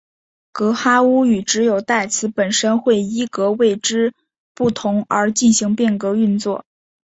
[0.51, 4.15] 噶哈巫语只有代词本身会依格位之
[4.55, 6.65] 不同而进行变格运作。